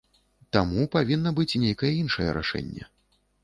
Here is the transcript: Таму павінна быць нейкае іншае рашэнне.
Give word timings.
Таму 0.57 0.85
павінна 0.95 1.35
быць 1.41 1.59
нейкае 1.67 1.95
іншае 2.03 2.29
рашэнне. 2.41 2.93